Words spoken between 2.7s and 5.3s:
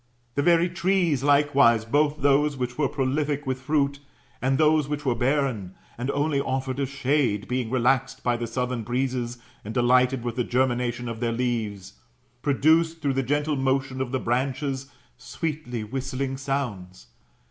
were prolific with fruit, and those which were